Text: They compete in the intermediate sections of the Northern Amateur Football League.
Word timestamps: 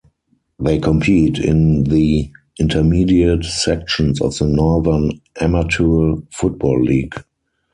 They 0.57 0.79
compete 0.79 1.37
in 1.37 1.83
the 1.83 2.31
intermediate 2.59 3.45
sections 3.45 4.19
of 4.19 4.35
the 4.35 4.47
Northern 4.47 5.21
Amateur 5.39 6.15
Football 6.33 6.81
League. 6.83 7.13